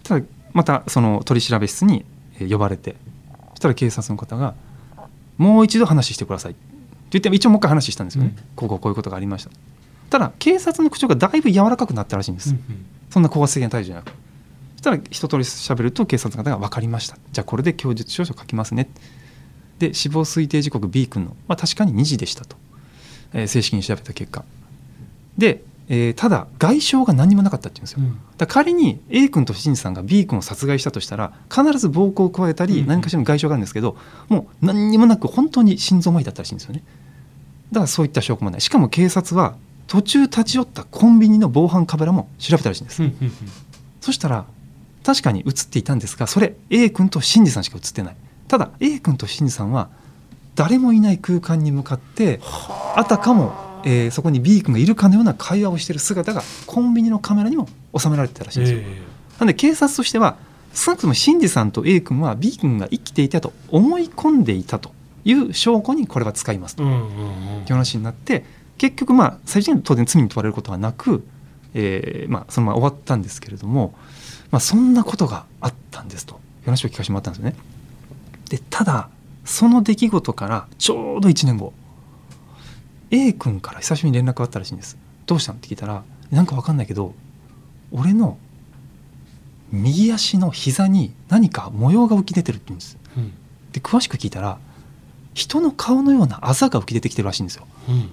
[0.04, 2.06] ただまたその取り調べ室に
[2.40, 2.96] えー呼ばれて
[3.52, 4.56] そしたら警察の方が
[5.38, 6.62] 「もう一度話してください」って
[7.12, 8.44] 言って一応もう一回話したんですよね、うん。
[8.56, 9.52] こうこうこういうことがありました
[10.14, 14.08] ただ警察の口調がだいぶ柔らかくなったらしいんです、うんそんな高圧的な態度じゃなく。
[14.08, 14.14] そ
[14.78, 18.90] したら一通り喋ると警察の方が「分かりましたじゃあこれで供述調書書きますね」
[19.78, 22.58] でで死亡推定時刻 B 君の、まあ、確かに2時でしたと、
[23.34, 24.46] えー正式に調べた結果。
[25.38, 28.20] で、えーただ外傷が何もなかったっていうんですよ、うん。
[28.38, 32.88] だから仮に A 君と新次さんが B 君を殺害したとしたら必ず暴行を加えたりうんうん。
[32.88, 33.98] 何かしらの外傷があるんですけど、
[34.30, 36.84] もう何にもなく本当に心臓麻痺だったらしいんですよね。
[37.72, 38.62] だからそういった証拠もない。
[38.62, 39.56] しかも警察は
[39.94, 43.04] 途中立ち寄ったコンビニの防犯カメラも調べたらしいんです、
[44.02, 44.46] そしたら
[45.04, 48.16] 確かに映っていたんですがそれ A 君と新次さんしか映ってない。
[48.48, 49.90] ただ A 君と新次さんは
[50.56, 52.40] 誰もいない空間に向かって
[52.96, 53.06] あ。
[53.08, 53.54] たかも、
[53.86, 59.02] えーそこに B 君がいるかのような会話をしている姿がコンビニのカメラにも収められてたらしいんですよ、え
[59.42, 60.38] なんで警察としては
[60.74, 64.90] 少なくとも新次さんと A 君は B 君が生きていたと思い込んでいたと
[65.24, 66.82] いう証拠にこれは使いますと。
[66.82, 68.44] いう話になって
[68.78, 71.26] 結局まあ最終的には当然罪に問われることはなく、
[71.74, 73.94] えーまあ、そのまま終わったんですけれども、
[74.52, 77.56] まあ、そんなことがあったんですという話を聞かせてもらったんですよね。
[78.50, 79.10] でただ
[79.46, 81.74] その出来事からちょうど1年後
[83.12, 84.98] A 君から久しぶりに連絡があったらしいんです。
[85.26, 85.58] どうしたの？
[85.58, 87.14] って聞いたらなんかわかんないけど
[87.92, 88.38] 俺の
[89.72, 92.98] 右足の膝に何か模様が浮き出てるって言うんです。
[93.18, 93.34] うん
[93.72, 94.60] で詳しく聞いたら
[95.34, 97.66] 人の顔のようなあざが浮き出てきてるらしいんですよ。
[97.90, 98.10] うん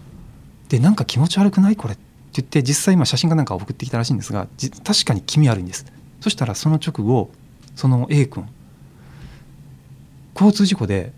[0.71, 2.03] でなんか気持ち悪くないこれって
[2.35, 5.85] 言って実際今写真かなんか送ってきたらしいんですがじ確かに気味悪いんです。
[6.21, 7.31] そしたらその直後
[7.75, 8.49] その A 君
[10.35, 11.13] 交通事故で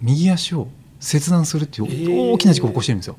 [0.00, 2.30] 右足を切断するっていえー。
[2.30, 3.16] う大きな事故を起こしてるんですよ、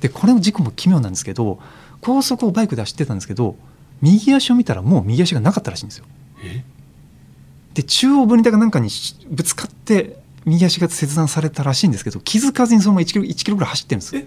[0.00, 1.60] でこれの事故も奇妙なんですけど
[2.00, 3.56] 高速をバイクで走ってたんですけど
[4.02, 6.04] 右足を見たらもう右足がなかったらしいんですよ。
[6.42, 6.64] え？
[7.74, 14.16] で中央分離帯かなんかにしぶつかって右足が切断されたらしいんですけど気づかずにそのまま1キロ ,1 キロぐらい走ってるんです。
[14.16, 14.26] え？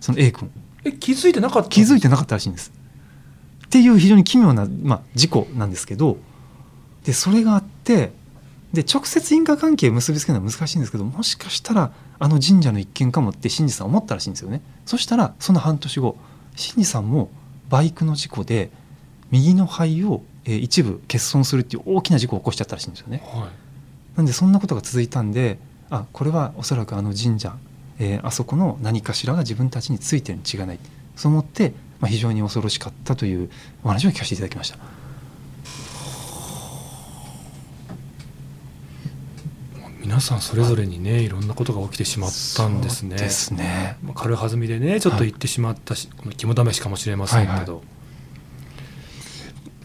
[0.00, 0.50] その A 君
[0.84, 2.72] え気づいてなかった気づいてなかったらしいんです。
[3.66, 6.16] っていう非常に奇妙な、まあ、事故なんですけど
[7.04, 8.12] でそれがあって
[8.72, 14.62] で直接因果関係を結びつけるのは難しいんですけどもしかしたらあの神社の一件かもって新次さん思ったらしいんですよね。
[14.86, 16.16] そしたらその半年後
[16.56, 17.30] 新次さんも
[17.68, 18.70] バイクの事故で
[19.30, 23.22] 右の肺を、えー一部欠損するっていう大きな事故を起こしちゃったらしいんですよね。
[23.26, 23.48] はい
[24.16, 25.58] なんでそんなことが続いたんで
[25.90, 27.54] あこれはおそらくあの神社、
[27.98, 30.78] えーあそこの何かしらが自分たちについてるに違いない。
[31.16, 33.50] そう思って、まあ、非常に恐ろしかったという
[33.82, 34.78] お話を聞かせていただきました。
[40.00, 43.16] 皆さんそれぞれにねいろんなことが起きてしまったんですね。
[43.16, 43.98] ですね。
[44.02, 47.84] まあ軽はずみでねちょっと言ってしまったし、この肝試しかもしれませんけど、はい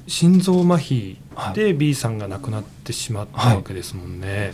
[0.05, 4.53] 心臓麻痺はで B さんが亡くなってしまったわけですもんね。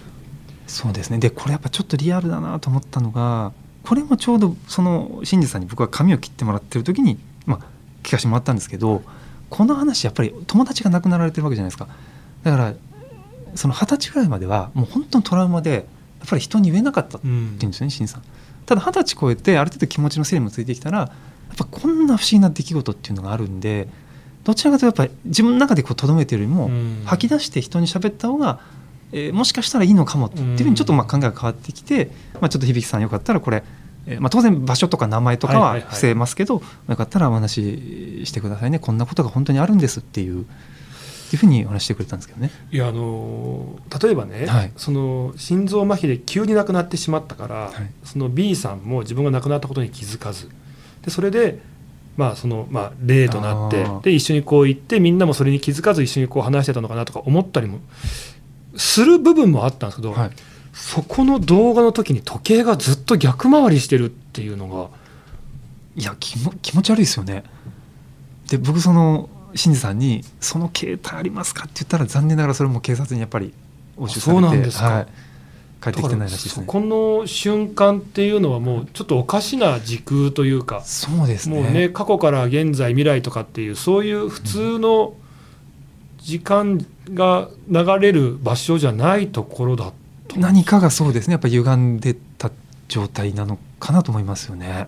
[0.70, 1.18] そうですね。
[1.18, 3.52] でこれやっぱちょっとリアルだなと思ったのが
[3.84, 7.66] これもちょうどその新次さんに僕は髪を切ってもらってる時に、まあ、
[8.04, 9.02] 聞かせてもらったんですけど
[9.50, 11.88] この話やっぱり友達が亡くなられてるわけじゃないですか。
[12.44, 12.74] だから
[13.56, 18.24] その二十歳ぐらいまではもう本当にトラウマでやっぱり人に言えなかったってうん言うんですよね新次さん。
[18.68, 23.88] ただ二十歳超えてある程度気持ちの整理もついてきたらやっぱこんな不思議な出来事っていうのがあるんで
[24.44, 27.02] どちらかというとやっぱり自分の中でこう留めてるよりも、うん。
[27.06, 28.60] 吐き出して人に喋った方が、
[29.12, 33.64] えーもしかしたらいいのかもっていうふうにちょっとまあ考えが変わってきて、まあ、ちょっと響さんよかったらこれ、
[34.08, 37.62] えーまあ、当然場所とか名前とかは伏せますけど、よかったらお話
[38.22, 38.80] ししてくださいね。
[38.80, 40.46] こんなことが本当にあるんですっていうっ
[41.30, 42.52] ていうふうにお話してくれたんですけどね。
[42.72, 44.72] いやあのー例えばね、はい。
[44.78, 47.74] その心臓麻痺で急に亡くなってしまったから、はい。
[48.04, 50.50] その B さんも自分が亡くなったことに気づかず。
[51.04, 51.60] でそれで、
[52.18, 57.80] まあそのまあ、例となってで一緒にこう行ってみんなもそれに気づかず一緒にこう話してたのかなとか思ったりも
[58.80, 60.32] する部分もあったんですけど、はい
[60.72, 64.90] そこの動画の時に時計がずっと逆回りしてるっていうのが
[65.96, 67.44] いや気も気持ち悪いですよね。
[68.50, 73.54] で僕その新次さんに「その携帯ありますか?」って言ったら残念ながらそれも警察にやっぱり
[73.98, 75.08] 押収されてあそうなんですかはい、
[75.84, 76.66] 帰ってきてないらしいですね。
[76.66, 80.82] そこの瞬間っていうのはもうちょっとおかしな時空というか。
[80.86, 85.14] そうですねもうね過去から現在未来とかっていうそういう普通の
[86.30, 89.92] 時間が流れる場所じゃないところだ
[90.28, 92.52] と何かがそうですねやっぱり歪んでた
[92.88, 94.88] 状態なのかなと思いますよね。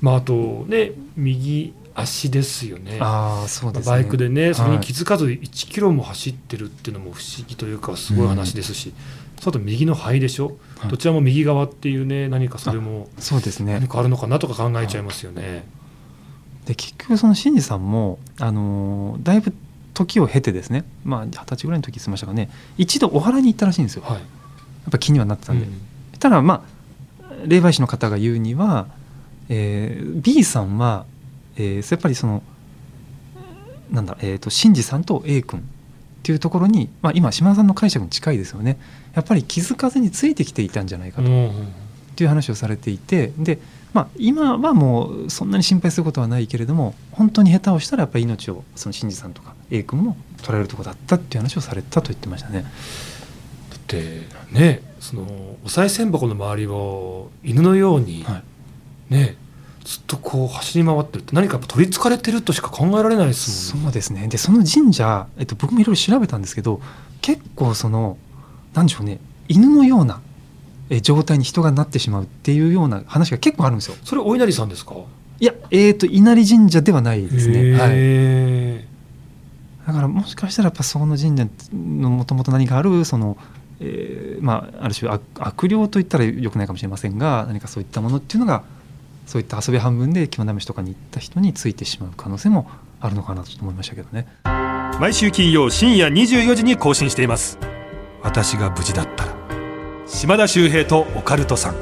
[0.00, 3.90] まああとね右足ですよねああそうですね。
[3.90, 8.94] バイクでねそれにはい気づかず1キロも走ってるっていうのも不思議というかすごい話ですし、
[9.40, 10.46] そと右の肺でしょ、
[10.78, 13.88] はいどちらも右側っていうね何かそれもそうですね何。
[13.88, 15.66] かあるのかなとか考えちゃいますよね。
[16.68, 19.54] で結局その新次さんもあのーだいぶ
[19.94, 24.02] 時を経てですねまあ二十歳ぐらいの時過ぎましたかね一度お祓いに行ったらしいんですよ。
[24.04, 24.20] やはい。
[24.20, 24.24] っ
[24.90, 25.64] ぱ気にはなってたんで。
[25.64, 25.72] うん。
[26.18, 26.62] ただま
[27.22, 28.86] あ霊媒師の方が言うには、
[29.48, 31.06] えー B さんは、
[31.56, 32.42] えーやっぱりその
[33.90, 35.62] なんだ、えー、と新次さんと A 君っ
[36.22, 38.78] ていうところに、まあ、今島田さんの解釈に近いですよね。
[39.14, 41.50] やっぱり気づかずについてきていたんじゃないかと、っ
[42.14, 43.58] ていう話をされていてで、
[43.94, 52.62] まあ、今はもうそんなに心配することはないけれども本当に下手をしたらやっぱり命をその新次さんとか A 君も取られるところだったっていう話をされたと言ってましたね。
[52.62, 54.22] だって
[54.52, 55.22] ねその
[55.64, 58.42] お賽銭箱の周りを犬のように、はい
[59.08, 59.36] ね
[59.84, 63.86] ずっとこう走り回ってるって何か取りつかれてるとしか考えられないですもんね。
[63.86, 66.82] そうですねでその神社、えっと、僕もいろいろ調べたんですけど
[67.22, 68.18] 結構その
[68.74, 70.27] なんでしょうね犬のようなえ
[71.02, 73.96] 状態に人がなってしまうっていうような話が結構あるんですよ。
[74.04, 74.94] それお稲荷さんですか？
[75.40, 77.74] いや、えー、と稲荷神社ではないですね。
[77.74, 78.84] はい、へ
[79.86, 83.36] だからもしかしたらやっぱその神社のもともと何かあるその、
[83.80, 88.64] えーまあ、ある種悪悪霊といったらよくないかもしれませんが何かそういったものっていうのが
[89.26, 92.68] そういった遊び半分で肝試しとかに行った人についてしまう可能性も
[93.00, 94.26] あるのかなと思いましたけどね。
[95.00, 97.56] 毎週金曜深夜24時に更新しています
[98.22, 99.37] 私が無事だったら
[100.08, 101.74] 島田秀平とオカルトさん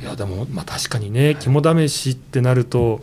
[0.00, 3.00] いやでもまあ確かにね肝試しってなると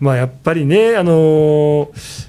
[0.00, 2.26] まあやっぱりねあのー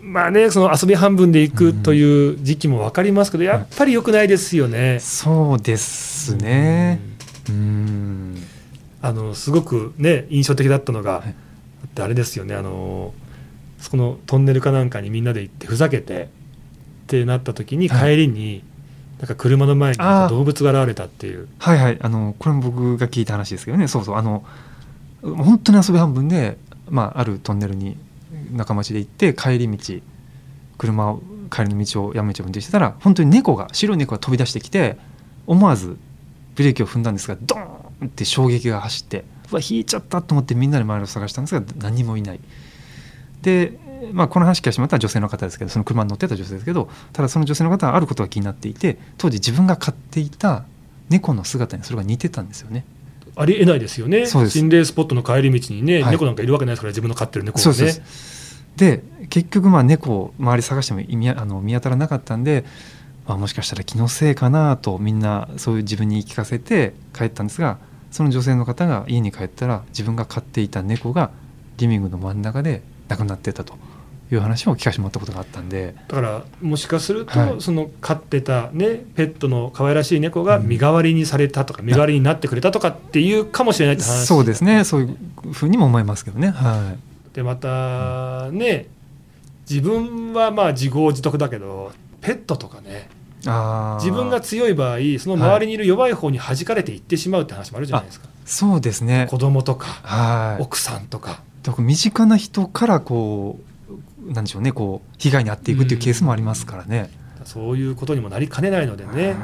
[0.00, 4.98] まあねその遊び半分で行くという時期も分かりますけどやっぱり良くないですよね。
[4.98, 6.98] そうですね。
[7.48, 8.34] うん。
[9.02, 11.34] あのすごくね印象的だったのが、はい
[11.80, 13.14] だってあれですよねあの
[13.78, 16.26] そこのトンネルかなんかにみんなで行ってふざけてっ
[17.06, 18.62] てなった時にはい帰りに、
[19.20, 19.98] なんか車の前に
[20.30, 21.48] 動物が現れたっていう。
[21.58, 21.98] はいはい。
[22.00, 23.86] あのこれも僕が聞いた話ですけどね。
[23.86, 24.16] そうそう。
[24.16, 24.44] あの
[25.22, 26.56] 本当に遊び半分で、
[26.88, 27.98] まあ、あるトンネルに
[28.52, 30.00] 仲間内で行って帰り道
[30.78, 34.96] 車を帰りの道を山道を運転してたら本当に猫が白い猫が飛び出してきて
[35.46, 35.98] 思わず
[36.54, 37.60] ブレーキを踏んだんですがドー
[38.04, 42.40] ンって衝撃が走ってうわ引いちゃったと思ってみんなで周りを探したんですが何もいない。
[43.42, 43.78] で、
[44.12, 50.64] まあ、この話聞かしてもらったら女性の方ですけどその車に乗ってた女性ですけどただその女性の方はあることが気になっていて当時自分が飼っていた
[51.08, 52.84] 猫の姿にそれが似てたんですよね。
[53.36, 54.26] ありえないですよね。
[54.26, 58.02] 心霊スポットの帰り道にね、はい猫なんかいるわけないですから自分の飼ってる猫がね。
[58.76, 62.64] で結局まあ猫を周り探しても見あの見当たらなかったんで、
[63.26, 67.78] まあ、もしかしたら気のせいかなとみんなそういう自分に言い聞かせて帰ったんですが
[68.10, 71.30] その女性の方が家に帰ったら自分が飼っていた猫が
[71.78, 73.74] リビングの真ん中で亡くなってたと
[74.32, 75.94] いう話を聞かせてもらったことがあったんで。
[76.08, 77.60] だからもしかすると、はい。
[77.60, 84.26] その飼ってたねペットの可愛らしい猫が身代わりにされたとか、身代わりになってくれたとかっていうかもしれないって話。
[84.26, 84.84] そうですね。
[84.84, 86.50] そういうふうにも思いますけどね。
[86.50, 87.34] はい。
[87.34, 88.86] でまたね
[89.68, 93.08] 自分はまあ自業自得だけどペットとかね
[93.42, 99.28] 自分が強い場合その周りにいる弱い方に弾かれていってしまうって話もあるじゃないですか、そうですね。
[99.30, 100.62] 子供とかはい。
[100.62, 103.58] 奥さんとかだから身近な人からこ
[104.28, 107.10] うなんでしょうねこう被害に遭っていくっていうケースもありますからね。
[107.44, 109.34] そういうことにもなりかねないのでね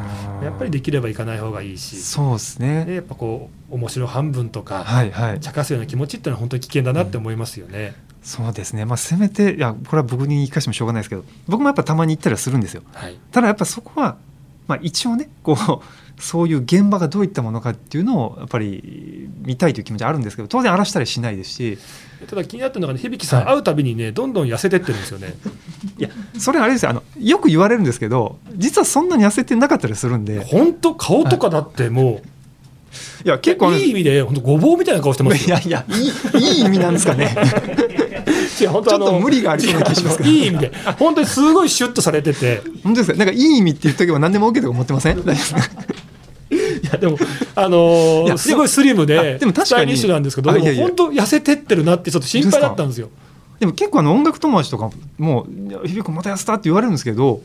[0.40, 2.84] うんやっぱりできれば行かない方がいいし、そうですね。
[2.84, 5.40] ね、やっぱこう面白半分とか、はいはい。
[5.40, 7.94] 茶化すような気持ちっていうのは本当に危険だなって思いますよね。
[8.22, 8.84] そうですね。
[8.84, 12.82] まあせめていやこれは僕に言い返してもしょうがないですけど、僕もやっぱたまに行ったりはするんですよ。
[12.92, 14.18] はい、ただやっぱそこは
[14.68, 15.56] まあ一応ねこう
[16.18, 21.78] そういう現場がどういったものかっていうのをやっぱり見たいという気持ちはあるんですけど、当然荒らしたりしないですし、
[22.26, 25.34] ただ気になってるのがね響さん、はい会うたびにねどんどん痩せてってるんですよね。
[25.98, 32.22] いやそれあれですよあのよく言われるんですけど、実はそんなに痩せてなかったりするんで、本当顔とかだっても
[33.24, 35.56] いやう、結構ねいい意味で本当ごぼうみたいな顔してますよ。
[35.58, 35.84] いやいや
[36.34, 37.36] いいいい意味なんですかね。
[38.56, 40.18] ちょっと無理がありそうな気がします。
[40.18, 40.72] けどいい意味で。
[40.98, 42.62] 本当にすごいシュッとされてて。
[42.82, 43.18] 本当ですか。
[43.18, 45.18] なんかいい意味って言っとけば何でも OK とか思ってません？
[45.20, 45.22] い
[46.92, 47.18] やでも
[47.56, 49.96] あのーすごいスリムあででも確かに。
[49.96, 50.82] スタイなんですけどいやいや。
[50.82, 53.08] も本当痩せてってるなってちょっと心配だったんですよ。
[53.58, 57.40] でも結構あの音楽友達とかも「いや響くんまた痩せた」って言われるんですけど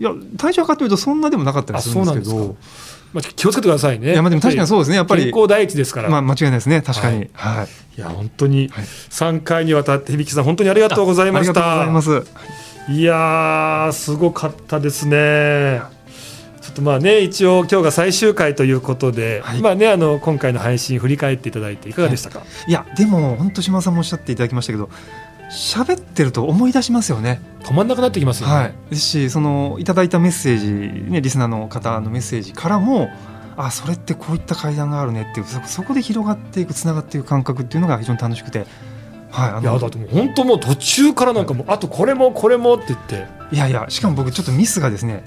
[0.00, 2.56] いや体重測ってみるとそんなでもなかったりするんですけあそうなんど
[3.12, 4.12] まあ、気をつけてくださいね。
[4.12, 6.08] いやまあでも確かにそうですねやっぱり健康第一ですから。
[6.08, 11.92] まあ間違いないですね確かにはいはい、いや本当にはい3回にわたって響さん本当にありがとうございましありがとうございた。
[11.92, 15.82] ますいやーすごかったですね。
[16.62, 22.44] ちょっとまあね一応今日が最終回ということで、はいまあねあの今回の配信振り返っていただいていかがでしたか？
[22.68, 24.88] いやでも本当島田さんもおっしゃっていただきましたけど
[25.52, 27.40] 喋ってると思い出しますよね。
[27.62, 28.54] 止まんなくなってきますよね。
[28.54, 33.08] はい、ですしそのいただいたメッセージ、ね、リスナーの方のメッセージからも
[33.56, 38.66] あそれってこういった階段があるねっていうそそこで広がっていくつながっていく感覚っていうのが非常に楽しくて、
[39.30, 43.26] はい、あいやだってもう本当もう途中からなんかもうあとこれもこれもって言って。
[43.52, 45.24] いやいやしかも僕ちょっとミスがですね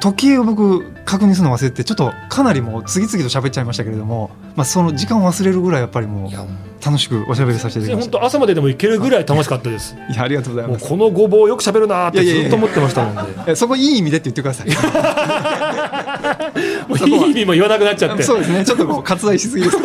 [0.00, 6.32] 時計を僕確認するの忘れてちょっとかなりもう次々と喋っちゃいましたけれども、まあ、その時間を忘れるぐらいやっぱりもう
[6.84, 9.96] 楽しくおしゃべりさせていただきまし本当朝まででもいけるぐらい楽しかったです。
[9.96, 13.52] たいやありがとうございますもうこのごぼうよく喋るなーってずっと思ってましたもんで。
[13.52, 14.68] え そこいい意味でって言ってください
[16.88, 18.22] もういい意味も言わなくなっちゃって。
[18.22, 19.78] そうですねちょっとこう割愛しすぎです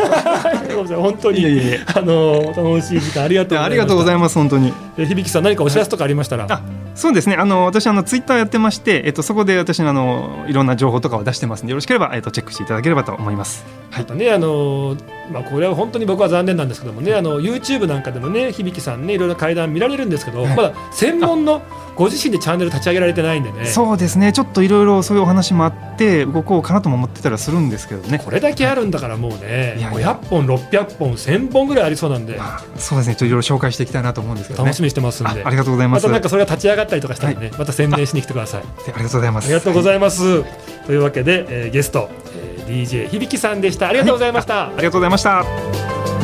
[0.96, 1.46] 本当に
[1.94, 3.64] あの楽しい時間ありがとうございました。
[3.66, 6.81] ありがとうございます本当にえ響さん何かお知らせとかありましたら。
[6.94, 7.36] あそうですね。
[7.36, 13.66] あの私あのツイッターやってまして、えっと、そこで私のあのいろんな情報とかを出してますんでよろしければ、えっと、チェックしていただければと思います。
[13.90, 14.06] はい。
[14.18, 14.98] ねあの
[15.32, 20.56] まあ、これは本当に僕は残念なんですけどもねあの YouTube なんかでもね響さんねいろいろ階段見られるんですけど、はい。
[20.56, 21.62] まだ専門の
[21.96, 23.66] ご自身でチャンネル立ち上げられてないんでね。
[23.66, 24.32] そうですね。
[24.32, 28.20] ちょっといろいろそういうお話もあって動こうかなとも思ってたりはするんですけどね。
[28.20, 30.20] これだけあるんだからもうねいやいや。
[30.22, 32.38] 500本600本1000本ぐらいありそうなんで。
[32.38, 33.16] まあそうですね。
[33.16, 34.66] ちょっといろいろ紹介していきたいなと思うんですけどね。
[34.66, 35.44] 楽しみにしてますんで。
[35.44, 38.62] あありがとうございまますたなんかそれが立ち上がったりとかしたらね、はまた宣伝しに来てください。
[38.62, 39.46] ありがとうございます。
[39.46, 40.44] ありがとうございます、
[40.86, 43.90] というわけで、えーゲスト、えー DJ 響さんでした。
[43.90, 46.21] ありがとうございました、ありがとうございました